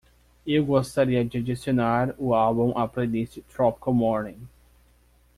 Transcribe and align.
Eu 0.47 0.65
gostaria 0.65 1.23
de 1.23 1.37
adicionar 1.37 2.15
o 2.17 2.33
álbum 2.33 2.75
à 2.75 2.87
playlist 2.87 3.37
Tropical 3.43 3.93
Morning. 3.93 4.47